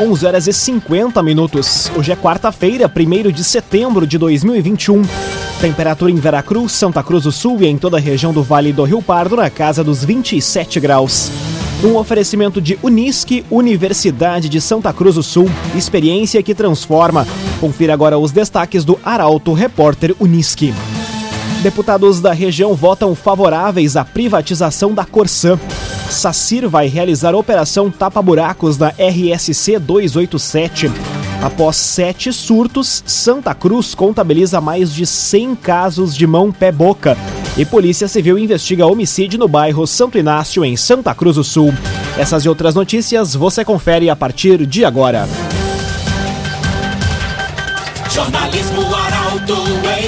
11 0.00 0.26
horas 0.26 0.46
e 0.46 0.52
50 0.52 1.20
minutos. 1.24 1.90
Hoje 1.96 2.12
é 2.12 2.16
quarta-feira, 2.16 2.88
1 2.88 3.32
de 3.32 3.42
setembro 3.42 4.06
de 4.06 4.16
2021. 4.16 5.02
Temperatura 5.60 6.12
em 6.12 6.14
Veracruz, 6.14 6.70
Santa 6.70 7.02
Cruz 7.02 7.24
do 7.24 7.32
Sul 7.32 7.60
e 7.62 7.66
em 7.66 7.76
toda 7.76 7.96
a 7.96 8.00
região 8.00 8.32
do 8.32 8.40
Vale 8.40 8.72
do 8.72 8.84
Rio 8.84 9.02
Pardo 9.02 9.34
na 9.34 9.50
casa 9.50 9.82
dos 9.82 10.04
27 10.04 10.78
graus. 10.78 11.32
Um 11.82 11.96
oferecimento 11.96 12.60
de 12.60 12.78
Unisque, 12.80 13.44
Universidade 13.50 14.48
de 14.48 14.60
Santa 14.60 14.92
Cruz 14.92 15.16
do 15.16 15.22
Sul, 15.22 15.50
experiência 15.74 16.42
que 16.44 16.54
transforma. 16.54 17.26
Confira 17.60 17.92
agora 17.92 18.16
os 18.16 18.30
destaques 18.30 18.84
do 18.84 19.00
Arauto 19.04 19.52
Repórter 19.52 20.14
Unisque. 20.20 20.72
Deputados 21.62 22.20
da 22.20 22.32
região 22.32 22.72
votam 22.74 23.16
favoráveis 23.16 23.96
à 23.96 24.04
privatização 24.04 24.94
da 24.94 25.04
Corsã. 25.04 25.58
Sacir 26.08 26.68
vai 26.68 26.86
realizar 26.86 27.34
operação 27.34 27.90
tapa-buracos 27.90 28.78
na 28.78 28.88
RSC 28.90 29.78
287. 29.80 30.90
Após 31.42 31.76
sete 31.76 32.32
surtos, 32.32 33.02
Santa 33.04 33.54
Cruz 33.54 33.94
contabiliza 33.94 34.60
mais 34.60 34.94
de 34.94 35.04
100 35.04 35.56
casos 35.56 36.16
de 36.16 36.26
mão-pé-boca. 36.26 37.16
E 37.56 37.64
Polícia 37.64 38.06
Civil 38.06 38.38
investiga 38.38 38.86
homicídio 38.86 39.38
no 39.38 39.48
bairro 39.48 39.84
Santo 39.84 40.16
Inácio, 40.16 40.64
em 40.64 40.76
Santa 40.76 41.12
Cruz 41.12 41.36
do 41.36 41.44
Sul. 41.44 41.74
Essas 42.16 42.44
e 42.44 42.48
outras 42.48 42.74
notícias 42.74 43.34
você 43.34 43.64
confere 43.64 44.08
a 44.08 44.14
partir 44.14 44.64
de 44.64 44.84
agora. 44.84 45.28
Jornalismo 48.10 48.94
Arauto 48.94 49.54
em. 50.00 50.07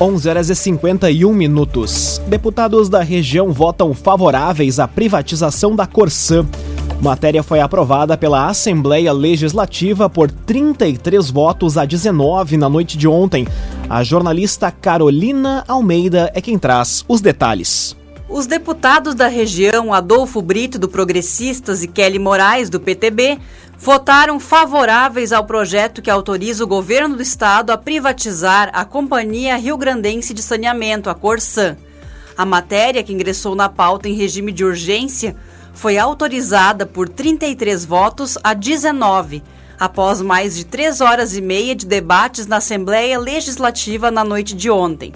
11 0.00 0.28
horas 0.28 0.50
e 0.50 0.56
51 0.56 1.32
minutos. 1.32 2.20
Deputados 2.26 2.88
da 2.88 3.00
região 3.00 3.52
votam 3.52 3.94
favoráveis 3.94 4.80
à 4.80 4.88
privatização 4.88 5.76
da 5.76 5.86
Corsã. 5.86 6.44
Matéria 7.00 7.44
foi 7.44 7.60
aprovada 7.60 8.16
pela 8.16 8.48
Assembleia 8.48 9.12
Legislativa 9.12 10.10
por 10.10 10.30
33 10.30 11.30
votos 11.30 11.78
a 11.78 11.84
19 11.84 12.56
na 12.56 12.68
noite 12.68 12.98
de 12.98 13.06
ontem. 13.06 13.46
A 13.88 14.02
jornalista 14.02 14.70
Carolina 14.72 15.62
Almeida 15.68 16.28
é 16.34 16.40
quem 16.40 16.58
traz 16.58 17.04
os 17.06 17.20
detalhes. 17.20 17.96
Os 18.28 18.46
deputados 18.46 19.14
da 19.14 19.28
região, 19.28 19.94
Adolfo 19.94 20.42
Brito, 20.42 20.76
do 20.76 20.88
Progressistas, 20.88 21.84
e 21.84 21.86
Kelly 21.86 22.18
Moraes, 22.18 22.68
do 22.68 22.80
PTB, 22.80 23.38
votaram 23.78 24.38
favoráveis 24.38 25.32
ao 25.32 25.44
projeto 25.44 26.00
que 26.00 26.10
autoriza 26.10 26.64
o 26.64 26.66
governo 26.66 27.16
do 27.16 27.22
estado 27.22 27.70
a 27.70 27.76
privatizar 27.76 28.70
a 28.72 28.84
Companhia 28.84 29.56
Rio 29.56 29.76
Grandense 29.76 30.32
de 30.32 30.42
Saneamento, 30.42 31.10
a 31.10 31.14
Corsan. 31.14 31.76
A 32.36 32.44
matéria, 32.44 33.02
que 33.02 33.12
ingressou 33.12 33.54
na 33.54 33.68
pauta 33.68 34.08
em 34.08 34.14
regime 34.14 34.52
de 34.52 34.64
urgência, 34.64 35.36
foi 35.72 35.98
autorizada 35.98 36.86
por 36.86 37.08
33 37.08 37.84
votos 37.84 38.38
a 38.42 38.54
19, 38.54 39.42
após 39.78 40.20
mais 40.20 40.56
de 40.56 40.64
três 40.64 41.00
horas 41.00 41.36
e 41.36 41.40
meia 41.40 41.74
de 41.74 41.86
debates 41.86 42.46
na 42.46 42.56
Assembleia 42.56 43.18
Legislativa 43.18 44.10
na 44.10 44.24
noite 44.24 44.54
de 44.54 44.70
ontem. 44.70 45.12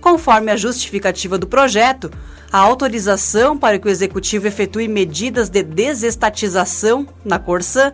Conforme 0.00 0.50
a 0.50 0.56
justificativa 0.56 1.36
do 1.36 1.46
projeto, 1.46 2.10
a 2.52 2.58
autorização 2.58 3.56
para 3.56 3.78
que 3.78 3.86
o 3.86 3.90
executivo 3.90 4.46
efetue 4.46 4.88
medidas 4.88 5.48
de 5.48 5.62
desestatização 5.62 7.06
na 7.24 7.38
Corsã 7.38 7.92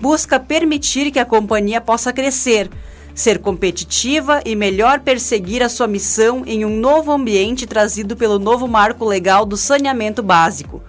busca 0.00 0.40
permitir 0.40 1.10
que 1.10 1.18
a 1.18 1.24
companhia 1.24 1.80
possa 1.80 2.12
crescer, 2.12 2.68
ser 3.14 3.38
competitiva 3.38 4.40
e 4.44 4.56
melhor 4.56 5.00
perseguir 5.00 5.62
a 5.62 5.68
sua 5.68 5.86
missão 5.86 6.42
em 6.44 6.64
um 6.64 6.76
novo 6.76 7.12
ambiente 7.12 7.66
trazido 7.66 8.16
pelo 8.16 8.38
novo 8.38 8.66
marco 8.66 9.04
legal 9.04 9.46
do 9.46 9.56
saneamento 9.56 10.22
básico. 10.22 10.82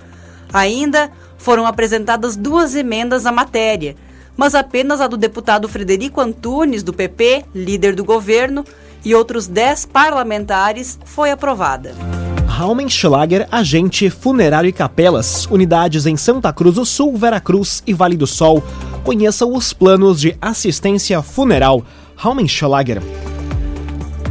Ainda 0.52 1.12
foram 1.38 1.68
apresentadas 1.68 2.36
duas 2.36 2.74
emendas 2.74 3.28
à 3.28 3.32
matéria, 3.32 3.96
mas 4.36 4.56
apenas 4.56 5.00
a 5.00 5.08
do 5.08 5.16
deputado 5.16 5.70
Frederico 5.70 6.20
Antunes, 6.20 6.82
do 6.82 6.92
PP, 6.92 7.46
líder 7.54 7.94
do 7.94 8.04
governo, 8.04 8.66
e 9.04 9.14
outros 9.14 9.46
dez 9.46 9.86
parlamentares 9.86 10.98
foi 11.06 11.30
aprovada. 11.30 11.94
Raumenschlager, 12.56 13.50
agente 13.52 14.10
funerário 14.10 14.70
e 14.70 14.72
capelas, 14.72 15.46
unidades 15.52 16.06
em 16.06 16.16
Santa 16.16 16.54
Cruz 16.54 16.76
do 16.76 16.86
Sul, 16.86 17.18
Veracruz 17.18 17.84
e 17.86 17.94
Vale 17.94 18.16
do 18.16 18.26
Sol. 18.26 18.64
Conheça 19.04 19.46
os 19.46 19.74
planos 19.74 20.22
de 20.22 20.38
assistência 20.42 21.22
funeral. 21.22 21.84
Raumenschlager. 22.16 23.02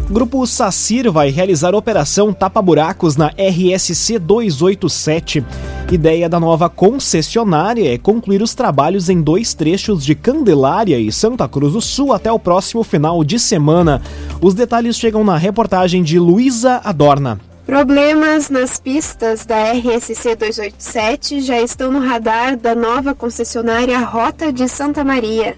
Grupo 0.08 0.46
Sacir 0.46 1.12
vai 1.12 1.28
realizar 1.28 1.74
operação 1.74 2.32
tapa-buracos 2.32 3.14
na 3.14 3.26
RSC 3.26 4.18
287. 4.18 5.44
Ideia 5.92 6.26
da 6.26 6.40
nova 6.40 6.70
concessionária 6.70 7.92
é 7.92 7.98
concluir 7.98 8.40
os 8.40 8.54
trabalhos 8.54 9.10
em 9.10 9.20
dois 9.20 9.52
trechos 9.52 10.02
de 10.02 10.14
Candelária 10.14 10.98
e 10.98 11.12
Santa 11.12 11.46
Cruz 11.46 11.74
do 11.74 11.80
Sul 11.82 12.10
até 12.10 12.32
o 12.32 12.38
próximo 12.38 12.82
final 12.82 13.22
de 13.22 13.38
semana. 13.38 14.00
Os 14.40 14.54
detalhes 14.54 14.96
chegam 14.96 15.22
na 15.22 15.36
reportagem 15.36 16.02
de 16.02 16.18
Luísa 16.18 16.80
Adorna. 16.82 17.38
Problemas 17.66 18.50
nas 18.50 18.78
pistas 18.78 19.46
da 19.46 19.72
RSC 19.72 20.36
287 20.36 21.40
já 21.40 21.62
estão 21.62 21.90
no 21.90 21.98
radar 21.98 22.58
da 22.58 22.74
nova 22.74 23.14
concessionária 23.14 23.98
Rota 24.00 24.52
de 24.52 24.68
Santa 24.68 25.02
Maria. 25.02 25.56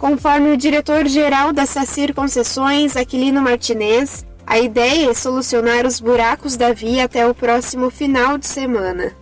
Conforme 0.00 0.50
o 0.50 0.56
diretor-geral 0.56 1.52
da 1.52 1.64
SACIR 1.64 2.12
Concessões, 2.12 2.96
Aquilino 2.96 3.40
Martinez, 3.40 4.26
a 4.44 4.58
ideia 4.58 5.10
é 5.10 5.14
solucionar 5.14 5.86
os 5.86 6.00
buracos 6.00 6.56
da 6.56 6.72
via 6.72 7.04
até 7.04 7.24
o 7.24 7.34
próximo 7.34 7.88
final 7.88 8.36
de 8.36 8.48
semana. 8.48 9.12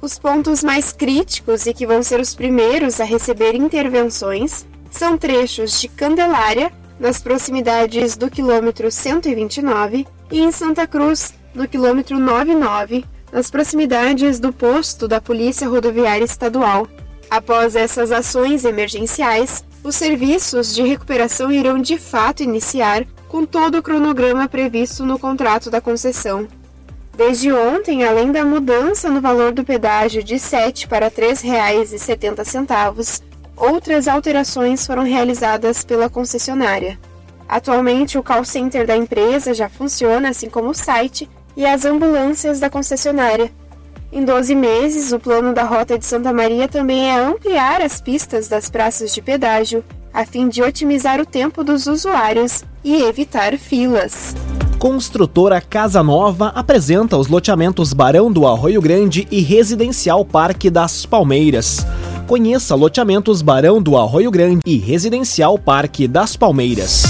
Os 0.00 0.18
pontos 0.18 0.64
mais 0.64 0.92
críticos 0.92 1.66
e 1.66 1.72
que 1.72 1.86
vão 1.86 2.02
ser 2.02 2.18
os 2.18 2.34
primeiros 2.34 3.00
a 3.00 3.04
receber 3.04 3.54
intervenções 3.54 4.66
são 4.90 5.16
trechos 5.16 5.80
de 5.80 5.86
Candelária, 5.86 6.72
nas 6.98 7.20
proximidades 7.20 8.16
do 8.16 8.28
quilômetro 8.28 8.90
129, 8.90 10.06
e 10.32 10.40
em 10.40 10.50
Santa 10.50 10.86
Cruz, 10.86 11.34
no 11.54 11.68
quilômetro 11.68 12.18
99, 12.18 13.04
nas 13.30 13.50
proximidades 13.50 14.40
do 14.40 14.52
posto 14.52 15.06
da 15.06 15.20
Polícia 15.20 15.68
Rodoviária 15.68 16.24
Estadual. 16.24 16.88
Após 17.30 17.76
essas 17.76 18.10
ações 18.10 18.64
emergenciais, 18.64 19.62
os 19.84 19.94
serviços 19.94 20.74
de 20.74 20.82
recuperação 20.82 21.52
irão 21.52 21.78
de 21.78 21.98
fato 21.98 22.42
iniciar 22.42 23.04
com 23.28 23.44
todo 23.44 23.78
o 23.78 23.82
cronograma 23.82 24.48
previsto 24.48 25.04
no 25.04 25.18
contrato 25.18 25.70
da 25.70 25.80
concessão. 25.80 26.48
Desde 27.14 27.52
ontem, 27.52 28.04
além 28.04 28.32
da 28.32 28.44
mudança 28.44 29.10
no 29.10 29.20
valor 29.20 29.52
do 29.52 29.64
pedágio 29.64 30.22
de 30.22 30.34
R$ 30.34 30.40
7 30.40 30.88
para 30.88 31.06
R$ 31.06 31.12
3,70, 31.12 33.22
outras 33.54 34.08
alterações 34.08 34.86
foram 34.86 35.02
realizadas 35.02 35.84
pela 35.84 36.08
concessionária. 36.08 36.98
Atualmente, 37.52 38.16
o 38.16 38.22
call 38.22 38.46
center 38.46 38.86
da 38.86 38.96
empresa 38.96 39.52
já 39.52 39.68
funciona, 39.68 40.30
assim 40.30 40.48
como 40.48 40.70
o 40.70 40.74
site 40.74 41.28
e 41.54 41.66
as 41.66 41.84
ambulâncias 41.84 42.58
da 42.58 42.70
concessionária. 42.70 43.52
Em 44.10 44.24
12 44.24 44.54
meses, 44.54 45.12
o 45.12 45.18
plano 45.18 45.52
da 45.52 45.62
Rota 45.62 45.98
de 45.98 46.06
Santa 46.06 46.32
Maria 46.32 46.66
também 46.66 47.10
é 47.10 47.20
ampliar 47.20 47.82
as 47.82 48.00
pistas 48.00 48.48
das 48.48 48.70
praças 48.70 49.12
de 49.12 49.20
pedágio, 49.20 49.84
a 50.14 50.24
fim 50.24 50.48
de 50.48 50.62
otimizar 50.62 51.20
o 51.20 51.26
tempo 51.26 51.62
dos 51.62 51.86
usuários 51.86 52.64
e 52.82 53.02
evitar 53.02 53.58
filas. 53.58 54.34
Construtora 54.78 55.60
Casa 55.60 56.02
Nova 56.02 56.52
apresenta 56.54 57.18
os 57.18 57.28
loteamentos 57.28 57.92
Barão 57.92 58.32
do 58.32 58.46
Arroio 58.46 58.80
Grande 58.80 59.28
e 59.30 59.42
Residencial 59.42 60.24
Parque 60.24 60.70
das 60.70 61.04
Palmeiras. 61.04 61.86
Conheça 62.26 62.74
loteamentos 62.74 63.42
Barão 63.42 63.82
do 63.82 63.98
Arroio 63.98 64.30
Grande 64.30 64.62
e 64.64 64.78
Residencial 64.78 65.58
Parque 65.58 66.08
das 66.08 66.34
Palmeiras. 66.34 67.04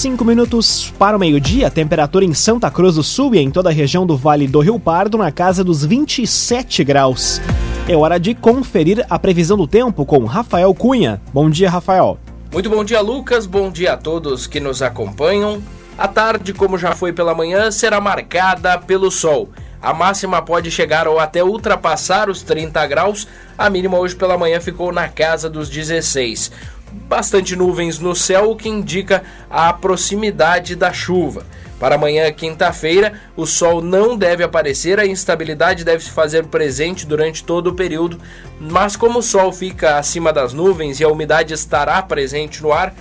5 0.00 0.24
minutos 0.24 0.90
para 0.98 1.14
o 1.14 1.20
meio-dia, 1.20 1.70
temperatura 1.70 2.24
em 2.24 2.32
Santa 2.32 2.70
Cruz 2.70 2.94
do 2.94 3.02
Sul 3.02 3.34
e 3.34 3.38
em 3.38 3.50
toda 3.50 3.68
a 3.68 3.72
região 3.72 4.06
do 4.06 4.16
Vale 4.16 4.48
do 4.48 4.60
Rio 4.60 4.80
Pardo 4.80 5.18
na 5.18 5.30
casa 5.30 5.62
dos 5.62 5.84
27 5.84 6.82
graus. 6.82 7.38
É 7.86 7.94
hora 7.94 8.18
de 8.18 8.34
conferir 8.34 9.04
a 9.10 9.18
previsão 9.18 9.58
do 9.58 9.66
tempo 9.66 10.06
com 10.06 10.24
Rafael 10.24 10.72
Cunha. 10.72 11.20
Bom 11.34 11.50
dia, 11.50 11.68
Rafael. 11.68 12.18
Muito 12.50 12.70
bom 12.70 12.82
dia, 12.82 13.02
Lucas. 13.02 13.44
Bom 13.44 13.70
dia 13.70 13.92
a 13.92 13.96
todos 13.98 14.46
que 14.46 14.58
nos 14.58 14.80
acompanham. 14.80 15.62
A 15.98 16.08
tarde, 16.08 16.54
como 16.54 16.78
já 16.78 16.92
foi 16.92 17.12
pela 17.12 17.34
manhã, 17.34 17.70
será 17.70 18.00
marcada 18.00 18.78
pelo 18.78 19.10
sol. 19.10 19.50
A 19.82 19.92
máxima 19.92 20.40
pode 20.40 20.70
chegar 20.70 21.08
ou 21.08 21.18
até 21.18 21.44
ultrapassar 21.44 22.30
os 22.30 22.40
30 22.40 22.86
graus. 22.86 23.28
A 23.56 23.68
mínima 23.68 23.98
hoje 23.98 24.14
pela 24.14 24.38
manhã 24.38 24.60
ficou 24.60 24.92
na 24.92 25.08
casa 25.08 25.50
dos 25.50 25.68
16. 25.68 26.50
Bastante 26.92 27.54
nuvens 27.54 27.98
no 27.98 28.14
céu, 28.14 28.50
o 28.50 28.56
que 28.56 28.68
indica 28.68 29.22
a 29.48 29.72
proximidade 29.72 30.74
da 30.74 30.92
chuva. 30.92 31.44
Para 31.78 31.94
amanhã, 31.94 32.30
quinta-feira, 32.30 33.14
o 33.34 33.46
sol 33.46 33.80
não 33.80 34.16
deve 34.16 34.44
aparecer, 34.44 35.00
a 35.00 35.06
instabilidade 35.06 35.84
deve 35.84 36.04
se 36.04 36.10
fazer 36.10 36.44
presente 36.46 37.06
durante 37.06 37.42
todo 37.42 37.68
o 37.68 37.74
período, 37.74 38.20
mas 38.60 38.96
como 38.96 39.20
o 39.20 39.22
sol 39.22 39.50
fica 39.50 39.96
acima 39.96 40.30
das 40.32 40.52
nuvens 40.52 41.00
e 41.00 41.04
a 41.04 41.08
umidade 41.08 41.54
estará 41.54 42.02
presente 42.02 42.62
no 42.62 42.72
ar, 42.72 42.94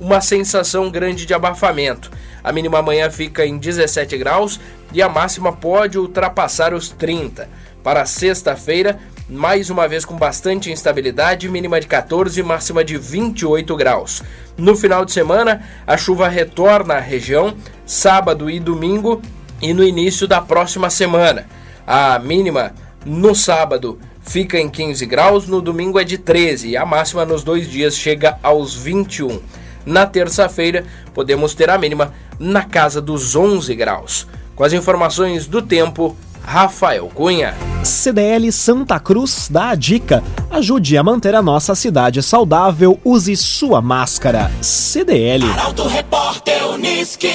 uma 0.00 0.20
sensação 0.20 0.90
grande 0.90 1.26
de 1.26 1.34
abafamento. 1.34 2.10
A 2.42 2.50
mínima 2.50 2.78
amanhã 2.78 3.10
fica 3.10 3.44
em 3.44 3.58
17 3.58 4.16
graus 4.16 4.58
e 4.92 5.02
a 5.02 5.08
máxima 5.08 5.52
pode 5.52 5.98
ultrapassar 5.98 6.72
os 6.72 6.88
30. 6.88 7.48
Para 7.84 8.04
sexta-feira, 8.04 8.98
mais 9.28 9.68
uma 9.68 9.86
vez 9.86 10.04
com 10.06 10.16
bastante 10.16 10.70
instabilidade, 10.70 11.48
mínima 11.48 11.78
de 11.78 11.86
14 11.86 12.40
e 12.40 12.42
máxima 12.42 12.82
de 12.82 12.96
28 12.96 13.76
graus. 13.76 14.22
No 14.56 14.74
final 14.74 15.04
de 15.04 15.12
semana, 15.12 15.62
a 15.86 15.96
chuva 15.98 16.28
retorna 16.28 16.94
à 16.94 17.00
região, 17.00 17.54
sábado 17.84 18.48
e 18.48 18.58
domingo, 18.58 19.20
e 19.60 19.74
no 19.74 19.84
início 19.84 20.26
da 20.26 20.40
próxima 20.40 20.88
semana. 20.88 21.46
A 21.86 22.18
mínima 22.18 22.72
no 23.04 23.34
sábado 23.34 23.98
fica 24.22 24.58
em 24.58 24.68
15 24.68 25.04
graus, 25.04 25.46
no 25.46 25.60
domingo 25.60 25.98
é 25.98 26.04
de 26.04 26.16
13 26.16 26.68
e 26.68 26.76
a 26.76 26.86
máxima 26.86 27.24
nos 27.24 27.42
dois 27.42 27.70
dias 27.70 27.96
chega 27.96 28.38
aos 28.42 28.74
21. 28.74 29.40
Na 29.84 30.06
terça-feira, 30.06 30.84
podemos 31.12 31.54
ter 31.54 31.68
a 31.70 31.78
mínima 31.78 32.12
na 32.38 32.64
casa 32.64 33.00
dos 33.00 33.34
11 33.34 33.74
graus. 33.74 34.26
Com 34.54 34.64
as 34.64 34.72
informações 34.72 35.46
do 35.46 35.62
tempo, 35.62 36.16
Rafael 36.48 37.10
Cunha. 37.14 37.54
CDL 37.84 38.50
Santa 38.50 38.98
Cruz 38.98 39.50
dá 39.50 39.68
a 39.68 39.74
dica: 39.74 40.24
ajude 40.50 40.96
a 40.96 41.02
manter 41.02 41.34
a 41.34 41.42
nossa 41.42 41.74
cidade 41.74 42.22
saudável, 42.22 42.98
use 43.04 43.36
sua 43.36 43.82
máscara. 43.82 44.50
CDL. 44.62 45.44
Arauto 45.44 45.86
Repórter 45.86 46.66
Uniski. 46.70 47.28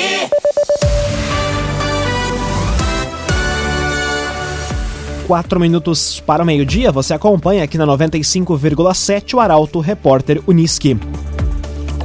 Quatro 5.27 5.59
minutos 5.59 6.19
para 6.19 6.41
o 6.41 6.45
meio-dia, 6.45 6.91
você 6.91 7.13
acompanha 7.13 7.63
aqui 7.63 7.77
na 7.77 7.85
95,7 7.85 9.35
o 9.35 9.39
Arauto 9.39 9.79
Repórter 9.79 10.41
Uniski. 10.47 10.99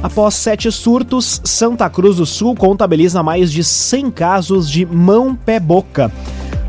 Após 0.03 0.35
sete 0.35 0.71
surtos, 0.71 1.41
Santa 1.43 1.89
Cruz 1.89 2.17
do 2.17 2.25
Sul 2.27 2.55
contabiliza 2.55 3.23
mais 3.23 3.51
de 3.51 3.63
100 3.63 4.11
casos 4.11 4.69
de 4.69 4.85
mão-pé-boca 4.85 6.11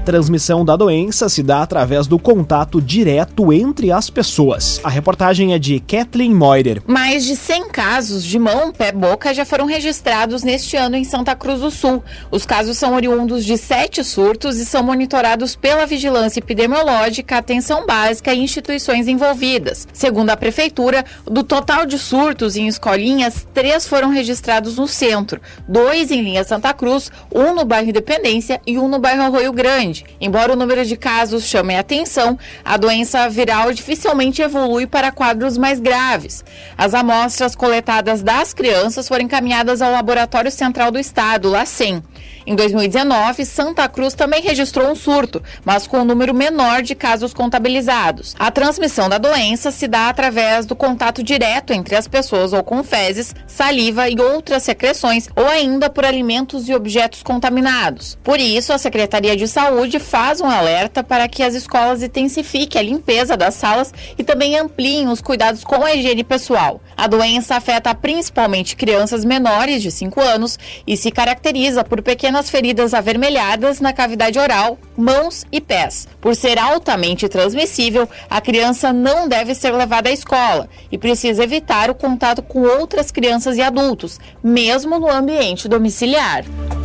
transmissão 0.01 0.65
da 0.65 0.77
doença 0.77 1.29
se 1.29 1.43
dá 1.43 1.63
através 1.63 2.07
do 2.07 2.19
contato 2.19 2.81
direto 2.81 3.53
entre 3.53 3.93
as 3.93 4.11
pessoas. 4.11 4.81
A 4.83 4.89
reportagem 4.89 5.55
é 5.55 5.59
de 5.59 5.79
Kathleen 5.81 6.35
Moider. 6.35 6.83
Mais 6.87 7.25
de 7.25 7.37
100 7.37 7.69
casos 7.69 8.25
de 8.25 8.39
mão, 8.39 8.73
pé, 8.73 8.91
boca 8.91 9.33
já 9.33 9.45
foram 9.45 9.67
registrados 9.67 10.43
neste 10.43 10.77
ano 10.77 10.97
em 10.97 11.05
Santa 11.05 11.37
Cruz 11.37 11.61
do 11.61 11.71
Sul. 11.71 12.03
Os 12.31 12.45
casos 12.45 12.77
são 12.79 12.95
oriundos 12.95 13.45
de 13.45 13.57
sete 13.57 14.03
surtos 14.03 14.59
e 14.59 14.65
são 14.65 14.83
monitorados 14.83 15.55
pela 15.55 15.87
Vigilância 15.87 16.41
Epidemiológica, 16.41 17.39
Atenção 17.39 17.87
Básica 17.87 18.33
e 18.33 18.41
instituições 18.43 19.07
envolvidas. 19.07 19.87
Segundo 19.93 20.31
a 20.31 20.37
Prefeitura, 20.37 21.05
do 21.25 21.45
total 21.45 21.87
de 21.87 21.99
surtos 21.99 22.57
em 22.57 22.67
escolinhas, 22.67 23.47
três 23.53 23.87
foram 23.87 24.09
registrados 24.11 24.77
no 24.77 24.89
centro, 24.89 25.41
dois 25.69 26.11
em 26.11 26.23
linha 26.23 26.45
Santa 26.45 26.73
Cruz, 26.73 27.11
um 27.35 27.55
no 27.55 27.65
bairro 27.65 27.91
Independência 27.91 28.61
e 28.67 28.79
um 28.79 28.89
no 28.89 28.99
bairro 28.99 29.23
Arroio 29.23 29.53
Grande. 29.53 30.00
Embora 30.21 30.53
o 30.53 30.57
número 30.57 30.85
de 30.85 30.97
casos 30.97 31.45
chame 31.45 31.75
a 31.75 31.81
atenção, 31.81 32.39
a 32.65 32.77
doença 32.77 33.29
viral 33.29 33.73
dificilmente 33.73 34.43
evolui 34.43 34.87
para 34.87 35.13
quadros 35.13 35.57
mais 35.57 35.81
graves. 35.81 36.45
As 36.77 36.95
amostras 36.95 37.55
coletadas 37.55 38.23
das 38.23 38.53
crianças 38.53 39.09
foram 39.09 39.25
encaminhadas 39.25 39.83
ao 39.83 39.93
Laboratório 39.93 40.51
Central 40.51 40.91
do 40.91 40.99
Estado, 40.99 41.49
LACEN. 41.49 42.03
Em 42.51 42.57
2019, 42.57 43.47
Santa 43.47 43.89
Cruz 43.89 44.13
também 44.13 44.43
registrou 44.43 44.91
um 44.91 44.97
surto, 44.97 45.41
mas 45.65 45.87
com 45.87 45.99
um 45.99 46.05
número 46.05 46.35
menor 46.35 46.83
de 46.83 46.97
casos 46.97 47.33
contabilizados. 47.33 48.35
A 48.37 48.51
transmissão 48.51 49.09
da 49.09 49.19
doença 49.19 49.71
se 49.71 49.87
dá 49.87 50.09
através 50.09 50.67
do 50.67 50.75
contato 50.75 51.23
direto 51.23 51.73
entre 51.73 51.95
as 51.95 52.09
pessoas 52.09 52.53
ou 52.53 52.65
com 52.65 52.83
fezes, 52.83 53.33
saliva 53.47 54.09
e 54.09 54.21
outras 54.21 54.65
secreções, 54.65 55.29
ou 55.37 55.47
ainda 55.47 55.89
por 55.89 56.05
alimentos 56.05 56.69
e 56.69 56.75
objetos 56.75 57.23
contaminados. 57.23 58.19
Por 58.21 58.41
isso, 58.41 58.73
a 58.73 58.79
Secretaria 58.79 59.37
de 59.37 59.47
Saúde 59.47 60.01
faz 60.01 60.41
um 60.41 60.51
alerta 60.51 61.05
para 61.05 61.29
que 61.29 61.45
as 61.45 61.55
escolas 61.55 62.03
intensifiquem 62.03 62.81
a 62.81 62.85
limpeza 62.85 63.37
das 63.37 63.55
salas 63.55 63.95
e 64.19 64.25
também 64.25 64.59
ampliem 64.59 65.07
os 65.07 65.21
cuidados 65.21 65.63
com 65.63 65.85
a 65.85 65.95
higiene 65.95 66.25
pessoal. 66.25 66.81
A 66.97 67.07
doença 67.07 67.55
afeta 67.55 67.95
principalmente 67.95 68.75
crianças 68.75 69.25
menores 69.25 69.81
de 69.81 69.93
5 69.93 70.21
anos 70.21 70.59
e 70.85 70.97
se 70.97 71.13
caracteriza 71.13 71.85
por 71.85 72.03
pequenas 72.03 72.40
pequenas 72.41 72.51
feridas 72.51 72.95
avermelhadas 72.95 73.81
na 73.81 73.93
cavidade 73.93 74.39
oral, 74.39 74.79
mãos 74.97 75.45
e 75.53 75.61
pés. 75.61 76.09
Por 76.21 76.35
ser 76.35 76.59
altamente 76.59 77.29
transmissível, 77.29 78.09
a 78.29 78.41
criança 78.41 78.93
não 78.93 79.29
deve 79.29 79.55
ser 79.55 79.73
levada 79.73 80.09
à 80.09 80.13
escola 80.13 80.69
e 80.91 80.97
precisa 80.97 81.45
evitar 81.45 81.91
o 81.91 81.95
contato 81.95 82.43
com 82.43 82.63
outras 82.63 83.11
crianças 83.11 83.57
e 83.57 83.63
adultos, 83.63 84.19
mesmo 84.43 84.99
no 84.99 85.11
ambiente 85.11 85.69
domiciliar. 85.69 86.45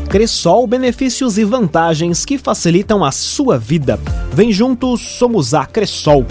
Cressol, 0.10 0.68
benefícios 0.68 1.38
e 1.38 1.44
vantagens 1.44 2.26
que 2.26 2.38
facilitam 2.38 3.04
a 3.04 3.12
sua 3.12 3.58
vida. 3.58 4.00
Vem 4.34 4.52
juntos, 4.52 5.02
somos 5.02 5.54
a 5.54 5.66
Cressol. 5.66 6.26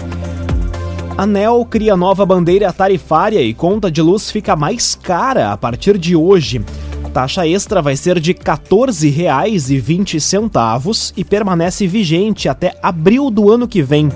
A 1.17 1.25
NEL 1.25 1.65
cria 1.69 1.95
nova 1.95 2.25
bandeira 2.25 2.73
tarifária 2.73 3.41
e 3.41 3.53
conta 3.53 3.89
de 3.89 4.01
luz 4.01 4.29
fica 4.29 4.55
mais 4.55 4.95
cara 4.95 5.51
a 5.53 5.57
partir 5.57 5.97
de 5.97 6.15
hoje 6.15 6.61
taxa 7.15 7.47
extra 7.47 7.81
vai 7.81 7.95
ser 7.95 8.19
de 8.19 8.33
R$ 8.33 8.39
14,20 8.39 11.13
e 11.15 11.23
permanece 11.23 11.87
vigente 11.87 12.49
até 12.49 12.75
abril 12.83 13.31
do 13.31 13.49
ano 13.49 13.69
que 13.69 13.81
vem. 13.81 14.11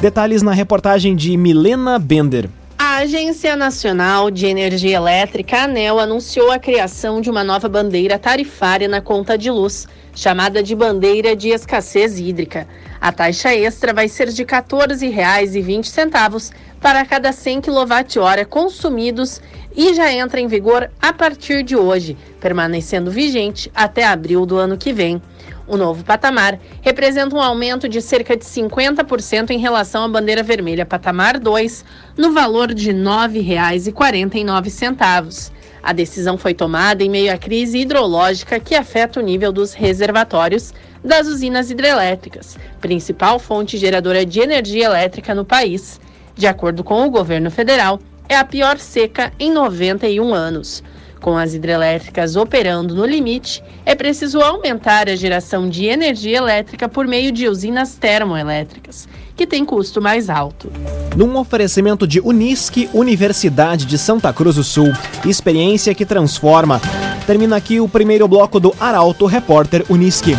Detalhes 0.00 0.40
na 0.40 0.52
reportagem 0.52 1.16
de 1.16 1.36
Milena 1.36 1.98
Bender. 1.98 2.48
A 2.78 2.98
Agência 2.98 3.56
Nacional 3.56 4.30
de 4.30 4.46
Energia 4.46 4.98
Elétrica, 4.98 5.64
ANEL, 5.64 5.98
anunciou 5.98 6.52
a 6.52 6.58
criação 6.60 7.20
de 7.20 7.28
uma 7.28 7.42
nova 7.42 7.68
bandeira 7.68 8.20
tarifária 8.20 8.86
na 8.86 9.00
conta 9.00 9.36
de 9.36 9.50
luz, 9.50 9.88
chamada 10.14 10.62
de 10.62 10.76
Bandeira 10.76 11.34
de 11.34 11.48
Escassez 11.48 12.20
Hídrica. 12.20 12.68
A 13.04 13.12
taxa 13.12 13.54
extra 13.54 13.92
vai 13.92 14.08
ser 14.08 14.30
de 14.30 14.44
R$ 14.44 14.48
14,20 14.48 16.50
para 16.80 17.04
cada 17.04 17.32
100 17.32 17.60
kWh 17.60 18.46
consumidos 18.48 19.42
e 19.76 19.92
já 19.92 20.10
entra 20.10 20.40
em 20.40 20.46
vigor 20.46 20.90
a 21.02 21.12
partir 21.12 21.62
de 21.62 21.76
hoje, 21.76 22.16
permanecendo 22.40 23.10
vigente 23.10 23.70
até 23.74 24.06
abril 24.06 24.46
do 24.46 24.56
ano 24.56 24.78
que 24.78 24.90
vem. 24.90 25.20
O 25.68 25.76
novo 25.76 26.02
patamar 26.02 26.58
representa 26.80 27.36
um 27.36 27.42
aumento 27.42 27.90
de 27.90 28.00
cerca 28.00 28.34
de 28.34 28.46
50% 28.46 29.50
em 29.50 29.58
relação 29.58 30.04
à 30.04 30.08
bandeira 30.08 30.42
vermelha 30.42 30.86
patamar 30.86 31.38
2, 31.38 31.84
no 32.16 32.32
valor 32.32 32.72
de 32.72 32.90
R$ 32.90 32.96
9,49. 32.96 35.52
A 35.82 35.92
decisão 35.92 36.38
foi 36.38 36.54
tomada 36.54 37.04
em 37.04 37.10
meio 37.10 37.30
à 37.30 37.36
crise 37.36 37.80
hidrológica 37.80 38.58
que 38.58 38.74
afeta 38.74 39.20
o 39.20 39.22
nível 39.22 39.52
dos 39.52 39.74
reservatórios 39.74 40.72
das 41.04 41.26
usinas 41.26 41.70
hidrelétricas, 41.70 42.56
principal 42.80 43.38
fonte 43.38 43.76
geradora 43.76 44.24
de 44.24 44.40
energia 44.40 44.86
elétrica 44.86 45.34
no 45.34 45.44
país. 45.44 46.00
De 46.34 46.46
acordo 46.46 46.82
com 46.82 47.06
o 47.06 47.10
governo 47.10 47.50
federal, 47.50 48.00
é 48.28 48.36
a 48.36 48.44
pior 48.44 48.78
seca 48.78 49.32
em 49.38 49.52
91 49.52 50.32
anos. 50.32 50.82
Com 51.20 51.38
as 51.38 51.54
hidrelétricas 51.54 52.36
operando 52.36 52.94
no 52.94 53.06
limite, 53.06 53.62
é 53.86 53.94
preciso 53.94 54.40
aumentar 54.40 55.08
a 55.08 55.16
geração 55.16 55.70
de 55.70 55.86
energia 55.86 56.36
elétrica 56.36 56.86
por 56.86 57.06
meio 57.06 57.32
de 57.32 57.48
usinas 57.48 57.94
termoelétricas, 57.94 59.08
que 59.34 59.46
tem 59.46 59.64
custo 59.64 60.02
mais 60.02 60.28
alto. 60.28 60.70
Num 61.16 61.34
oferecimento 61.38 62.06
de 62.06 62.20
Unisque, 62.20 62.90
Universidade 62.92 63.86
de 63.86 63.96
Santa 63.96 64.32
Cruz 64.34 64.56
do 64.56 64.64
Sul, 64.64 64.92
experiência 65.24 65.94
que 65.94 66.04
transforma. 66.04 66.78
Termina 67.26 67.56
aqui 67.56 67.80
o 67.80 67.88
primeiro 67.88 68.28
bloco 68.28 68.60
do 68.60 68.74
Arauto 68.78 69.24
Repórter 69.24 69.82
Unisque. 69.88 70.36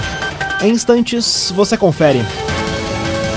Em 0.61 0.71
instantes, 0.71 1.51
você 1.55 1.77
confere. 1.77 2.21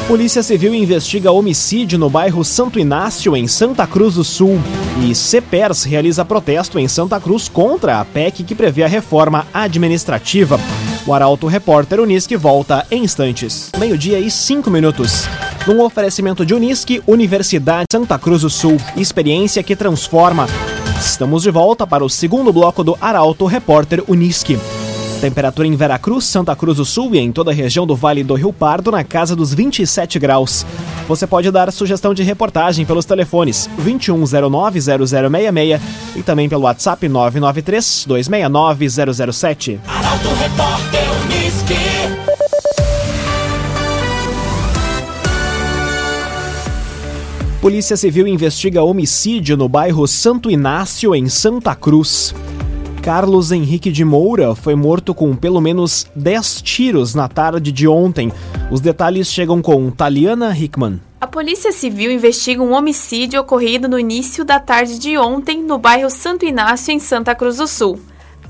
Polícia 0.07 0.43
Civil 0.43 0.75
investiga 0.75 1.31
homicídio 1.31 1.99
no 1.99 2.09
bairro 2.09 2.43
Santo 2.43 2.79
Inácio, 2.79 3.37
em 3.37 3.47
Santa 3.47 3.87
Cruz 3.87 4.15
do 4.15 4.25
Sul. 4.25 4.59
E 5.07 5.15
CEPERS 5.15 5.85
realiza 5.85 6.25
protesto 6.25 6.79
em 6.79 6.89
Santa 6.89 7.21
Cruz 7.21 7.47
contra 7.47 8.01
a 8.01 8.05
PEC 8.07 8.43
que 8.43 8.55
prevê 8.55 8.85
a 8.85 8.89
reforma 8.89 9.47
administrativa. 9.53 10.59
O 11.07 11.13
Arauto 11.13 11.47
Repórter 11.47 12.01
Unisque 12.01 12.37
volta 12.37 12.87
em 12.91 13.05
instantes. 13.05 13.71
Meio-dia 13.79 14.19
e 14.19 14.31
cinco 14.31 14.71
minutos. 14.71 15.25
Num 15.67 15.83
oferecimento 15.83 16.47
de 16.47 16.55
Unisque, 16.55 17.03
Universidade 17.07 17.87
Santa 17.93 18.19
Cruz 18.19 18.41
do 18.41 18.49
Sul. 18.49 18.79
Experiência 18.97 19.63
que 19.63 19.77
transforma. 19.77 20.47
Estamos 20.99 21.43
de 21.43 21.51
volta 21.51 21.87
para 21.87 22.05
o 22.05 22.09
segundo 22.09 22.51
bloco 22.51 22.83
do 22.83 22.97
Arauto 22.99 23.45
Repórter 23.45 24.03
Unisque. 24.09 24.59
Temperatura 25.21 25.67
em 25.67 25.75
Veracruz, 25.75 26.27
Santa 26.27 26.55
Cruz 26.55 26.77
do 26.77 26.85
Sul 26.85 27.13
e 27.15 27.19
em 27.19 27.33
toda 27.33 27.51
a 27.51 27.55
região 27.55 27.85
do 27.85 27.97
Vale 27.97 28.23
do 28.23 28.35
Rio 28.35 28.53
Pardo 28.53 28.93
na 28.93 29.03
casa 29.03 29.35
dos 29.35 29.53
27 29.53 30.17
graus. 30.19 30.65
Você 31.09 31.27
pode 31.27 31.51
dar 31.51 31.73
sugestão 31.73 32.15
de 32.15 32.23
reportagem 32.23 32.87
pelos 32.87 33.05
telefones 33.05 33.69
2109-0066 33.85 35.81
e 36.15 36.23
também 36.23 36.49
pelo 36.49 36.63
WhatsApp 36.63 37.09
993-269-007. 37.09 39.81
Arauto 39.89 40.29
Repórter 40.29 41.03
Unisque. 41.25 41.75
Polícia 47.61 47.97
Civil 47.97 48.29
investiga 48.29 48.85
homicídio 48.85 49.57
no 49.57 49.69
bairro 49.69 50.07
Santo 50.07 50.49
Inácio, 50.49 51.13
em 51.13 51.29
Santa 51.29 51.75
Cruz. 51.75 52.33
Carlos 53.03 53.53
Henrique 53.53 53.91
de 53.91 54.05
Moura 54.05 54.55
foi 54.55 54.75
morto 54.75 55.15
com 55.15 55.35
pelo 55.35 55.61
menos 55.61 56.07
10 56.15 56.61
tiros 56.63 57.15
na 57.15 57.29
tarde 57.29 57.73
de 57.73 57.89
ontem. 57.89 58.33
Os 58.71 58.81
detalhes 58.81 59.29
chegam 59.29 59.63
com 59.63 59.91
Taliana 59.91 60.57
Hickman. 60.57 61.01
A 61.21 61.27
Polícia 61.27 61.73
Civil 61.73 62.13
investiga 62.13 62.63
um 62.63 62.73
homicídio 62.73 63.41
ocorrido 63.41 63.89
no 63.89 63.99
início 63.99 64.45
da 64.45 64.61
tarde 64.61 64.99
de 64.99 65.17
ontem 65.17 65.63
no 65.63 65.79
bairro 65.79 66.11
Santo 66.11 66.45
Inácio, 66.45 66.93
em 66.93 66.99
Santa 66.99 67.35
Cruz 67.35 67.57
do 67.57 67.67
Sul. 67.67 67.99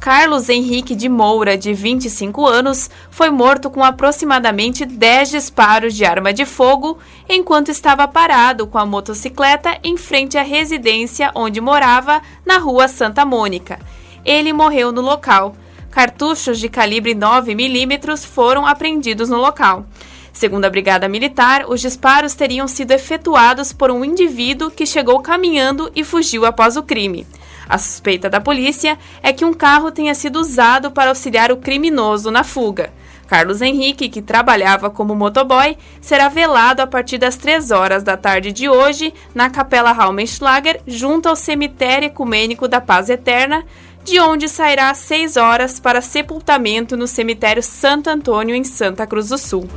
Carlos 0.01 0.49
Henrique 0.49 0.95
de 0.95 1.09
Moura, 1.09 1.57
de 1.57 1.73
25 1.73 2.47
anos, 2.47 2.89
foi 3.11 3.31
morto 3.31 3.69
com 3.69 3.83
aproximadamente 3.83 4.85
10 4.85 5.31
disparos 5.31 5.95
de 5.95 6.05
arma 6.05 6.33
de 6.33 6.45
fogo 6.45 6.99
enquanto 7.29 7.71
estava 7.71 8.07
parado 8.07 8.67
com 8.67 8.79
a 8.79 8.87
motocicleta 8.87 9.79
em 9.83 9.97
frente 9.97 10.39
à 10.39 10.43
residência 10.43 11.33
onde 11.35 11.61
morava, 11.61 12.23
na 12.47 12.59
rua 12.59 12.87
Santa 12.87 13.25
Mônica 13.25 13.79
ele 14.25 14.53
morreu 14.53 14.93
no 14.93 15.01
local. 15.01 15.55
Cartuchos 15.91 16.59
de 16.59 16.69
calibre 16.69 17.15
9mm 17.15 18.25
foram 18.27 18.67
apreendidos 18.67 19.29
no 19.29 19.39
local. 19.39 19.87
Segundo 20.33 20.67
a 20.67 20.71
Brigada 20.71 21.09
Militar, 21.09 21.65
os 21.69 21.81
disparos 21.81 22.35
teriam 22.35 22.69
sido 22.69 22.93
efetuados 22.93 23.73
por 23.73 23.91
um 23.91 24.05
indivíduo 24.05 24.71
que 24.71 24.87
chegou 24.87 25.21
caminhando 25.21 25.91
e 25.97 26.05
fugiu 26.05 26.47
após 26.47 26.77
o 26.77 26.83
crime. 26.83 27.27
A 27.69 27.77
suspeita 27.77 28.31
da 28.31 28.41
polícia 28.41 28.97
é 29.23 29.33
que 29.33 29.45
um 29.45 29.53
carro 29.53 29.91
tenha 29.91 30.15
sido 30.15 30.39
usado 30.39 30.91
para 30.91 31.11
auxiliar 31.11 31.51
o 31.51 31.57
criminoso 31.57 32.31
na 32.31 32.45
fuga. 32.45 32.93
Carlos 33.27 33.61
Henrique, 33.61 34.09
que 34.09 34.23
trabalhava 34.23 34.89
como 34.89 35.15
motoboy, 35.15 35.77
será 36.01 36.31
velado 36.31 36.81
a 36.81 36.87
partir 36.87 37.19
das 37.19 37.37
3 37.37 37.71
horas 37.71 38.03
da 38.03 38.17
tarde 38.17 38.53
de 38.53 38.71
hoje 38.71 39.13
na 39.35 39.51
Capela 39.51 39.93
Raumenschlager, 39.93 40.81
junto 40.87 41.29
ao 41.29 41.37
Cemitério 41.37 42.07
Ecumênico 42.07 42.67
da 42.67 42.81
Paz 42.81 43.11
Eterna, 43.11 43.67
de 44.09 44.19
onde 44.19 44.49
sairá 44.49 44.91
às 44.91 44.99
6 44.99 45.37
horas 45.37 45.79
para 45.79 46.01
sepultamento 46.01 46.97
no 46.97 47.07
cemitério 47.07 47.63
Santo 47.63 48.09
Antônio, 48.09 48.55
em 48.55 48.65
Santa 48.65 49.07
Cruz 49.07 49.29
do 49.29 49.37
Sul. 49.37 49.69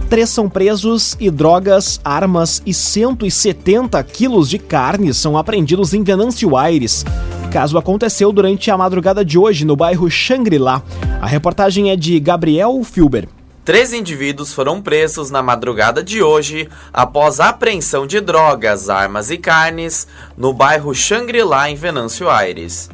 Três 0.09 0.31
são 0.31 0.49
presos 0.49 1.17
e 1.21 1.29
drogas, 1.31 2.01
armas 2.05 2.63
e 2.65 2.73
170 2.73 4.01
quilos 4.05 4.49
de 4.49 4.59
carne 4.59 5.13
são 5.13 5.37
apreendidos 5.37 5.93
em 5.93 6.03
Venâncio 6.03 6.57
Aires 6.57 7.05
caso 7.51 7.77
aconteceu 7.77 8.31
durante 8.31 8.71
a 8.71 8.79
madrugada 8.79 9.25
de 9.25 9.37
hoje 9.37 9.65
no 9.65 9.75
bairro 9.75 10.09
Xangri-Lá. 10.09 10.81
A 11.21 11.27
reportagem 11.27 11.91
é 11.91 11.97
de 11.97 12.19
Gabriel 12.19 12.83
Filber. 12.83 13.29
Três 13.63 13.93
indivíduos 13.93 14.55
foram 14.55 14.81
presos 14.81 15.31
na 15.31 15.43
madrugada 15.43 16.03
de 16.03 16.23
hoje 16.23 16.67
após 16.91 17.41
a 17.41 17.51
apreensão 17.51 18.07
de 18.07 18.23
drogas, 18.23 18.89
armas 18.89 19.31
e 19.31 19.37
carnes 19.37 20.09
no 20.35 20.55
bairro 20.55 20.95
Xangri-Lá, 20.95 21.69
em 21.69 21.75
Venâncio 21.75 22.31
Aires. 22.31 22.89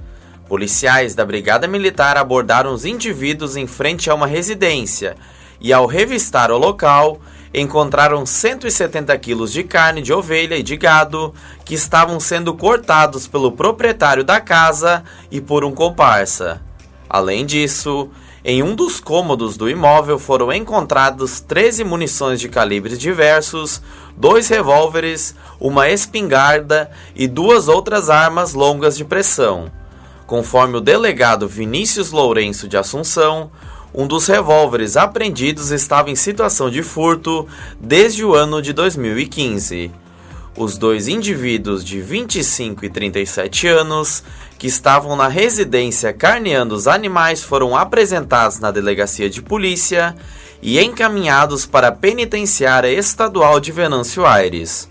Policiais 0.48 1.14
da 1.14 1.24
Brigada 1.24 1.68
Militar 1.68 2.16
abordaram 2.16 2.74
os 2.74 2.84
indivíduos 2.84 3.56
em 3.56 3.68
frente 3.68 4.10
a 4.10 4.14
uma 4.16 4.26
residência 4.26 5.14
e, 5.60 5.72
ao 5.72 5.86
revistar 5.86 6.50
o 6.50 6.58
local, 6.58 7.20
encontraram 7.54 8.26
170 8.26 9.16
quilos 9.18 9.52
de 9.52 9.62
carne 9.62 10.02
de 10.02 10.12
ovelha 10.12 10.56
e 10.56 10.64
de 10.64 10.76
gado 10.76 11.32
que 11.64 11.76
estavam 11.76 12.18
sendo 12.18 12.52
cortados 12.54 13.28
pelo 13.28 13.52
proprietário 13.52 14.24
da 14.24 14.40
casa 14.40 15.04
e 15.30 15.40
por 15.40 15.64
um 15.64 15.70
comparsa. 15.70 16.60
Além 17.08 17.46
disso, 17.46 18.10
em 18.44 18.62
um 18.62 18.74
dos 18.74 19.00
cômodos 19.00 19.56
do 19.56 19.68
imóvel 19.68 20.18
foram 20.18 20.52
encontrados 20.52 21.40
13 21.40 21.84
munições 21.84 22.40
de 22.40 22.48
calibres 22.48 22.98
diversos, 22.98 23.82
dois 24.16 24.48
revólveres, 24.48 25.34
uma 25.58 25.88
espingarda 25.88 26.90
e 27.14 27.26
duas 27.26 27.68
outras 27.68 28.08
armas 28.08 28.54
longas 28.54 28.96
de 28.96 29.04
pressão. 29.04 29.70
Conforme 30.26 30.76
o 30.76 30.80
delegado 30.80 31.48
Vinícius 31.48 32.10
Lourenço 32.10 32.68
de 32.68 32.76
Assunção, 32.76 33.50
um 33.94 34.06
dos 34.06 34.26
revólveres 34.26 34.96
apreendidos 34.96 35.70
estava 35.70 36.10
em 36.10 36.14
situação 36.16 36.68
de 36.68 36.82
furto 36.82 37.46
desde 37.80 38.24
o 38.24 38.34
ano 38.34 38.60
de 38.60 38.72
2015. 38.72 39.90
Os 40.56 40.78
dois 40.78 41.06
indivíduos 41.06 41.84
de 41.84 42.00
25 42.00 42.86
e 42.86 42.88
37 42.88 43.68
anos 43.68 44.24
que 44.58 44.66
estavam 44.66 45.14
na 45.14 45.28
residência 45.28 46.14
carneando 46.14 46.74
os 46.74 46.88
animais 46.88 47.42
foram 47.42 47.76
apresentados 47.76 48.58
na 48.58 48.70
delegacia 48.70 49.28
de 49.28 49.42
polícia 49.42 50.16
e 50.62 50.80
encaminhados 50.80 51.66
para 51.66 51.88
a 51.88 51.92
penitenciária 51.92 52.88
estadual 52.88 53.60
de 53.60 53.70
Venâncio 53.70 54.24
Aires. 54.24 54.88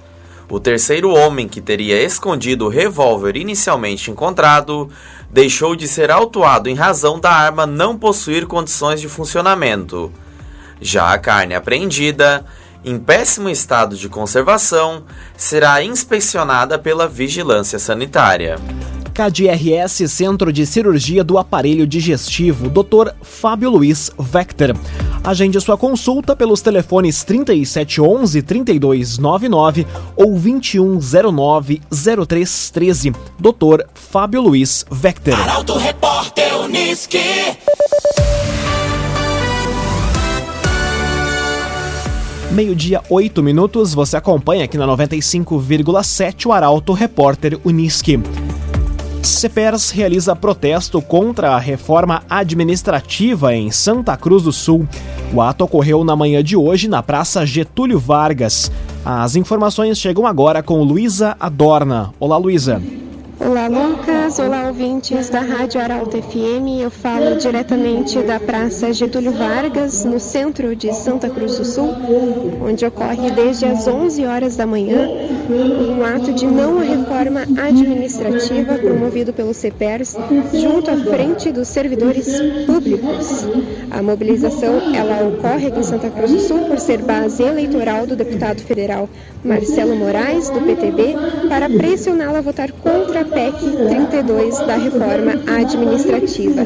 O 0.48 0.60
terceiro 0.60 1.10
homem 1.10 1.48
que 1.48 1.60
teria 1.60 2.00
escondido 2.00 2.66
o 2.66 2.70
revólver 2.70 3.36
inicialmente 3.36 4.12
encontrado 4.12 4.88
deixou 5.32 5.76
de 5.76 5.88
ser 5.88 6.12
autuado 6.12 6.70
em 6.70 6.76
razão 6.76 7.20
da 7.20 7.32
arma 7.32 7.66
não 7.66 7.98
possuir 7.98 8.46
condições 8.46 9.02
de 9.02 9.10
funcionamento. 9.10 10.14
Já 10.80 11.12
a 11.12 11.18
carne 11.18 11.56
apreendida, 11.56 12.46
em 12.86 13.00
péssimo 13.00 13.50
estado 13.50 13.98
de 13.98 14.08
conservação, 14.08 15.04
será 15.36 15.84
inspecionada 15.84 16.78
pela 16.78 17.08
vigilância 17.08 17.80
sanitária. 17.80 18.58
KDRS 19.16 20.10
Centro 20.10 20.52
de 20.52 20.66
Cirurgia 20.66 21.24
do 21.24 21.38
Aparelho 21.38 21.88
Digestivo, 21.88 22.70
Dr. 22.70 23.14
Fábio 23.22 23.70
Luiz 23.70 24.12
Vector. 24.20 24.76
Agende 25.24 25.60
sua 25.62 25.78
consulta 25.78 26.36
pelos 26.36 26.62
telefones 26.62 27.24
3711 27.24 28.42
3299 28.42 29.88
ou 30.18 30.38
2109 30.38 31.82
0313. 31.90 33.14
Dr. 33.40 33.86
Fábio 33.94 34.42
Luiz 34.42 34.86
Vector. 34.92 35.34
Arauto 35.34 35.78
Repórter 35.78 36.54
Unisque. 36.60 37.18
Meio-dia, 42.56 43.02
8 43.10 43.44
minutos, 43.44 43.94
você 43.94 44.16
acompanha 44.16 44.64
aqui 44.64 44.78
na 44.78 44.88
95,7 44.88 46.46
o 46.46 46.54
Arauto 46.54 46.94
Repórter 46.94 47.60
Unisque. 47.66 48.18
CEPERS 49.22 49.92
realiza 49.92 50.34
protesto 50.38 51.02
contra 51.02 51.50
a 51.50 51.60
reforma 51.60 52.24
administrativa 52.30 53.54
em 53.54 53.70
Santa 53.72 54.16
Cruz 54.16 54.44
do 54.44 54.54
Sul. 54.54 54.88
O 55.34 55.42
ato 55.42 55.66
ocorreu 55.66 56.06
na 56.06 56.16
manhã 56.16 56.42
de 56.42 56.56
hoje 56.56 56.88
na 56.88 57.04
Praça 57.04 57.46
Getúlio 57.46 58.00
Vargas. 58.00 58.72
As 59.04 59.36
informações 59.36 59.98
chegam 59.98 60.26
agora 60.26 60.64
com 60.64 60.82
Luísa 60.82 61.36
Adorna. 61.38 62.14
Olá, 62.22 62.38
Luísa. 62.38 62.82
Olá, 63.38 63.68
Lucas. 63.68 64.25
Olá, 64.26 64.70
ouvintes 64.70 65.30
da 65.30 65.40
Rádio 65.40 65.80
Arauto 65.80 66.20
FM. 66.20 66.82
Eu 66.82 66.90
falo 66.90 67.36
diretamente 67.36 68.18
da 68.24 68.40
Praça 68.40 68.92
Getúlio 68.92 69.32
Vargas, 69.32 70.04
no 70.04 70.20
centro 70.20 70.76
de 70.76 70.92
Santa 70.96 71.30
Cruz 71.30 71.60
do 71.60 71.64
Sul, 71.64 71.94
onde 72.60 72.84
ocorre 72.84 73.30
desde 73.30 73.68
as 73.68 73.88
11 73.88 74.26
horas 74.26 74.56
da 74.56 74.66
manhã 74.66 75.08
um 75.48 76.04
ato 76.04 76.34
de 76.34 76.48
não 76.48 76.80
reforma 76.80 77.42
administrativa 77.42 78.80
promovido 78.80 79.32
pelo 79.32 79.54
CEPERS 79.54 80.18
junto 80.52 80.90
à 80.90 80.98
frente 80.98 81.52
dos 81.52 81.68
servidores 81.68 82.28
públicos. 82.66 83.46
A 83.92 84.02
mobilização 84.02 84.96
ela 84.96 85.28
ocorre 85.28 85.68
aqui 85.68 85.82
em 85.82 85.84
Santa 85.84 86.10
Cruz 86.10 86.32
do 86.32 86.40
Sul 86.40 86.60
por 86.62 86.80
ser 86.80 86.98
base 87.04 87.44
eleitoral 87.44 88.08
do 88.08 88.16
deputado 88.16 88.60
federal 88.62 89.08
Marcelo 89.44 89.96
Moraes, 89.96 90.50
do 90.50 90.60
PTB, 90.62 91.16
para 91.48 91.70
pressioná-la 91.70 92.40
a 92.40 92.42
votar 92.42 92.72
contra 92.72 93.22
a 93.22 93.26
PEC 93.26 93.54
32 94.16 94.60
da 94.60 94.76
reforma 94.78 95.34
administrativa. 95.58 96.66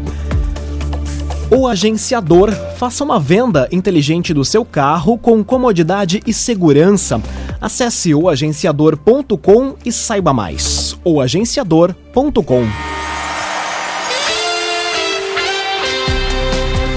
O 1.50 1.68
agenciador 1.68 2.52
faça 2.76 3.04
uma 3.04 3.20
venda 3.20 3.68
inteligente 3.70 4.34
do 4.34 4.44
seu 4.44 4.64
carro 4.64 5.16
com 5.16 5.44
comodidade 5.44 6.20
e 6.26 6.32
segurança. 6.32 7.22
Acesse 7.60 8.12
oagenciador.com 8.14 9.74
e 9.84 9.92
saiba 9.92 10.32
mais. 10.32 10.98
oagenciador.com 11.04 12.95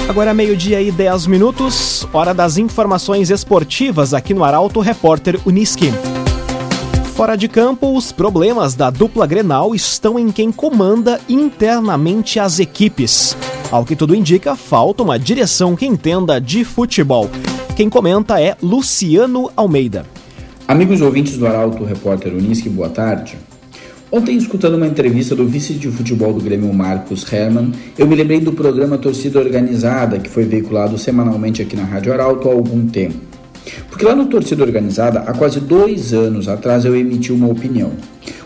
Agora 0.09 0.33
meio-dia 0.33 0.81
e 0.81 0.91
10 0.91 1.27
minutos, 1.27 2.07
hora 2.11 2.33
das 2.33 2.57
informações 2.57 3.29
esportivas 3.29 4.11
aqui 4.11 4.33
no 4.33 4.43
Arauto 4.43 4.79
Repórter 4.79 5.39
Uniski. 5.45 5.91
Fora 7.13 7.35
de 7.35 7.47
campo, 7.47 7.95
os 7.95 8.11
problemas 8.11 8.73
da 8.73 8.89
dupla 8.89 9.27
Grenal 9.27 9.75
estão 9.75 10.17
em 10.17 10.31
quem 10.31 10.51
comanda 10.51 11.21
internamente 11.29 12.39
as 12.39 12.57
equipes. 12.57 13.37
Ao 13.69 13.85
que 13.85 13.95
tudo 13.95 14.15
indica, 14.15 14.55
falta 14.55 15.03
uma 15.03 15.19
direção 15.19 15.75
que 15.75 15.85
entenda 15.85 16.41
de 16.41 16.65
futebol. 16.65 17.29
Quem 17.75 17.87
comenta 17.87 18.41
é 18.41 18.57
Luciano 18.63 19.51
Almeida. 19.55 20.07
Amigos 20.67 21.01
ouvintes 21.01 21.37
do 21.37 21.45
Arauto 21.45 21.83
Repórter 21.83 22.33
Uniski, 22.33 22.67
boa 22.67 22.89
tarde. 22.89 23.37
Ontem, 24.11 24.35
escutando 24.35 24.73
uma 24.73 24.87
entrevista 24.87 25.35
do 25.35 25.45
vice 25.45 25.75
de 25.75 25.87
futebol 25.91 26.33
do 26.33 26.41
Grêmio 26.41 26.73
Marcos 26.73 27.31
Herman, 27.31 27.71
eu 27.95 28.07
me 28.07 28.15
lembrei 28.15 28.39
do 28.39 28.51
programa 28.51 28.97
Torcida 28.97 29.37
Organizada, 29.37 30.17
que 30.17 30.27
foi 30.27 30.45
veiculado 30.45 30.97
semanalmente 30.97 31.61
aqui 31.61 31.75
na 31.75 31.83
Rádio 31.83 32.11
Arauto 32.11 32.49
há 32.49 32.51
algum 32.51 32.87
tempo. 32.87 33.19
Porque 33.87 34.03
lá 34.03 34.15
no 34.15 34.25
Torcida 34.25 34.63
Organizada, 34.63 35.19
há 35.19 35.33
quase 35.33 35.59
dois 35.59 36.11
anos 36.11 36.47
atrás, 36.47 36.85
eu 36.85 36.95
emiti 36.95 37.31
uma 37.31 37.47
opinião. 37.47 37.91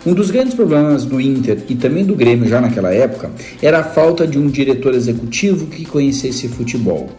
Um 0.05 0.13
dos 0.13 0.29
grandes 0.29 0.53
problemas 0.53 1.05
do 1.05 1.21
Inter 1.21 1.59
e 1.69 1.75
também 1.75 2.03
do 2.03 2.13
Grêmio 2.13 2.45
já 2.45 2.59
naquela 2.59 2.93
época 2.93 3.31
era 3.61 3.79
a 3.79 3.83
falta 3.85 4.27
de 4.27 4.37
um 4.37 4.47
diretor 4.47 4.93
executivo 4.93 5.67
que 5.67 5.85
conhecesse 5.85 6.49
futebol. 6.49 7.09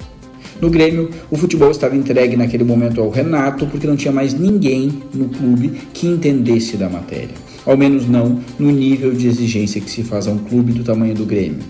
No 0.60 0.68
Grêmio, 0.68 1.08
o 1.30 1.36
futebol 1.38 1.70
estava 1.70 1.96
entregue 1.96 2.36
naquele 2.36 2.62
momento 2.62 3.00
ao 3.00 3.08
Renato 3.08 3.66
porque 3.66 3.86
não 3.86 3.96
tinha 3.96 4.12
mais 4.12 4.34
ninguém 4.34 4.92
no 5.14 5.30
clube 5.30 5.80
que 5.94 6.06
entendesse 6.06 6.76
da 6.76 6.90
matéria. 6.90 7.53
Ao 7.66 7.76
menos 7.76 8.08
não 8.08 8.40
no 8.58 8.70
nível 8.70 9.12
de 9.12 9.26
exigência 9.26 9.80
que 9.80 9.90
se 9.90 10.02
faz 10.02 10.26
a 10.26 10.30
um 10.30 10.38
clube 10.38 10.72
do 10.72 10.84
tamanho 10.84 11.14
do 11.14 11.24
Grêmio. 11.24 11.62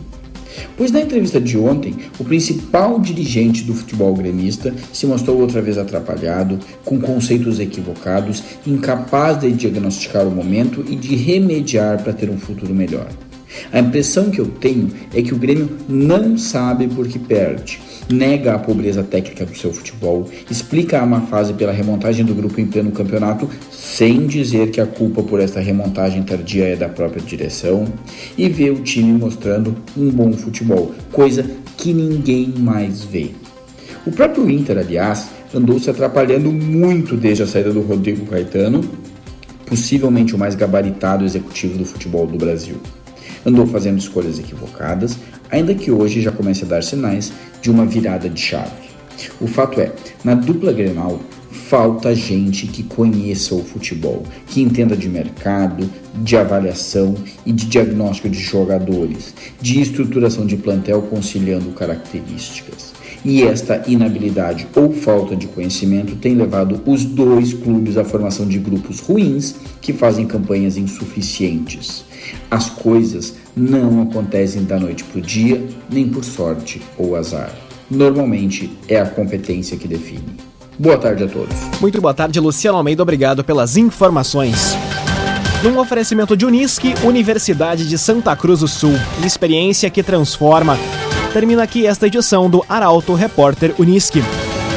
Pois 0.77 0.91
na 0.91 1.01
entrevista 1.01 1.41
de 1.41 1.57
ontem, 1.57 1.95
o 2.19 2.25
principal 2.25 2.99
dirigente 3.01 3.63
do 3.63 3.75
futebol 3.75 4.15
gremista 4.15 4.75
se 4.93 5.07
mostrou 5.07 5.41
outra 5.41 5.63
vez 5.63 5.79
atrapalhado, 5.79 6.59
com 6.85 7.01
conceitos 7.01 7.61
equivocados, 7.61 8.43
incapaz 8.67 9.41
de 9.41 9.53
diagnosticar 9.53 10.27
o 10.27 10.31
momento 10.31 10.85
e 10.89 10.97
de 10.97 11.15
remediar 11.15 12.03
para 12.03 12.13
ter 12.13 12.29
um 12.29 12.39
futuro 12.39 12.75
melhor. 12.75 13.09
A 13.73 13.79
impressão 13.79 14.31
que 14.31 14.41
eu 14.41 14.47
tenho 14.47 14.91
é 15.15 15.23
que 15.23 15.35
o 15.35 15.39
Grêmio 15.39 15.69
não 15.89 16.37
sabe 16.39 16.87
por 16.89 17.07
que 17.07 17.19
perde 17.19 17.81
nega 18.09 18.55
a 18.55 18.59
pobreza 18.59 19.03
técnica 19.03 19.45
do 19.45 19.57
seu 19.57 19.73
futebol, 19.73 20.29
explica 20.51 21.01
a 21.01 21.07
má 21.07 21.23
fase 21.23 21.53
pela 21.55 21.73
remontagem 21.73 22.25
do 22.25 22.35
grupo 22.35 22.61
em 22.61 22.67
pleno 22.67 22.91
campeonato, 22.91 23.49
sem 23.71 24.27
dizer 24.27 24.71
que 24.71 24.81
a 24.81 24.87
culpa 24.87 25.23
por 25.23 25.41
esta 25.41 25.61
remontagem 25.61 26.23
tardia 26.23 26.67
é 26.67 26.77
da 26.77 26.89
própria 26.89 27.23
direção, 27.23 27.87
e 28.37 28.49
vê 28.49 28.71
o 28.71 28.83
time 28.83 29.13
mostrando 29.13 29.75
um 29.97 30.11
bom 30.11 30.33
futebol, 30.33 30.95
coisa 31.13 31.45
que 31.77 31.93
ninguém 31.93 32.53
mais 32.59 33.05
vê. 33.05 33.31
O 34.07 34.13
próprio 34.13 34.51
Inter, 34.51 34.79
aliás, 34.79 35.29
andou 35.55 35.79
se 35.79 35.89
atrapalhando 35.89 36.53
muito 36.53 37.17
desde 37.17 37.43
a 37.43 37.47
saída 37.47 37.73
do 37.73 37.81
Rodrigo 37.81 38.27
Caetano, 38.27 38.83
possivelmente 39.67 40.35
o 40.35 40.39
mais 40.39 40.55
gabaritado 40.55 41.25
executivo 41.25 41.79
do 41.79 41.85
futebol 41.87 42.27
do 42.27 42.37
Brasil. 42.37 42.77
Andou 43.45 43.67
fazendo 43.67 43.99
escolhas 43.99 44.39
equivocadas, 44.39 45.19
ainda 45.51 45.75
que 45.75 45.91
hoje 45.91 46.21
já 46.21 46.33
comece 46.33 46.65
a 46.65 46.69
dar 46.69 46.83
sinais 46.83 47.33
de 47.61 47.71
uma 47.71 47.85
virada 47.85 48.29
de 48.29 48.41
chave. 48.41 48.71
O 49.41 49.47
fato 49.47 49.81
é, 49.81 49.93
na 50.25 50.35
dupla 50.35 50.73
Grenal 50.73 51.21
falta 51.51 52.15
gente 52.15 52.67
que 52.67 52.83
conheça 52.83 53.55
o 53.55 53.65
futebol, 53.65 54.23
que 54.47 54.61
entenda 54.61 54.97
de 54.97 55.09
mercado, 55.09 55.89
de 56.23 56.37
avaliação 56.37 57.15
e 57.47 57.53
de 57.53 57.67
diagnóstico 57.67 58.29
de 58.29 58.39
jogadores, 58.39 59.35
de 59.61 59.81
estruturação 59.81 60.47
de 60.47 60.57
plantel 60.57 61.03
conciliando 61.03 61.71
características. 61.71 62.93
E 63.25 63.43
esta 63.43 63.83
inabilidade 63.87 64.67
ou 64.77 64.93
falta 64.93 65.35
de 65.35 65.47
conhecimento 65.47 66.15
tem 66.17 66.35
levado 66.35 66.83
os 66.85 67.05
dois 67.05 67.55
clubes 67.55 67.97
à 67.97 68.05
formação 68.05 68.47
de 68.47 68.59
grupos 68.59 69.01
ruins 69.01 69.55
que 69.81 69.95
fazem 69.95 70.27
campanhas 70.27 70.77
insuficientes. 70.77 72.05
As 72.51 72.71
coisas 72.71 73.35
não 73.57 74.03
acontecem 74.03 74.65
da 74.65 74.79
noite 74.79 75.05
para 75.05 75.19
o 75.19 75.23
dia, 75.23 75.65
nem 75.91 76.09
por 76.09 76.25
sorte 76.25 76.83
ou 76.99 77.17
azar. 77.17 77.53
Normalmente 77.91 78.71
é 78.89 78.99
a 78.99 79.07
competência 79.07 79.77
que 79.77 79.87
define. 79.87 80.37
Boa 80.79 80.99
tarde 80.99 81.25
a 81.25 81.29
todos. 81.29 81.55
Muito 81.81 82.01
boa 82.01 82.15
tarde, 82.15 82.41
Luciano 82.41 82.79
Almeida. 82.79 83.03
Obrigado 83.03 83.45
pelas 83.45 83.77
informações. 83.77 84.77
Num 85.63 85.79
oferecimento 85.79 86.37
de 86.37 86.45
Unisque, 86.45 86.95
Universidade 87.05 87.89
de 87.89 87.97
Santa 87.97 88.35
Cruz 88.37 88.61
do 88.61 88.69
Sul. 88.69 88.93
Experiência 89.25 89.89
que 89.89 90.03
transforma. 90.03 90.77
Termina 91.33 91.63
aqui 91.63 91.87
esta 91.87 92.07
edição 92.07 92.51
do 92.51 92.65
Arauto 92.69 93.15
Repórter 93.15 93.75
Unisque. 93.79 94.23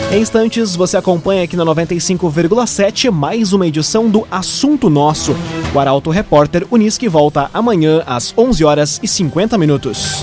Em 0.09 0.21
instantes, 0.21 0.73
você 0.73 0.95
acompanha 0.95 1.43
aqui 1.43 1.57
na 1.57 1.65
95,7 1.65 3.11
mais 3.11 3.51
uma 3.51 3.67
edição 3.67 4.09
do 4.09 4.25
Assunto 4.31 4.89
Nosso. 4.89 5.35
O 5.75 5.79
Arauto 5.79 6.09
Repórter 6.09 6.65
Unisque 6.71 7.09
volta 7.09 7.49
amanhã 7.53 8.01
às 8.07 8.33
11 8.37 8.63
horas 8.63 8.99
e 9.03 9.07
50 9.07 9.57
minutos. 9.57 10.21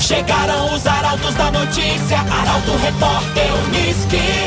Chegaram 0.00 0.74
os 0.74 0.86
arautos 0.86 1.34
da 1.34 1.50
notícia, 1.50 2.18
Arauto 2.18 2.72
Repórter 2.82 3.46
Unisque. 3.68 4.44